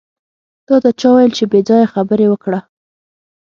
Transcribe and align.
تاته 0.67 0.89
چا 0.99 1.09
وېل 1.15 1.31
چې 1.37 1.45
پې 1.51 1.59
ځایه 1.67 1.91
خبرې 1.93 2.25
وکړه. 2.29 2.59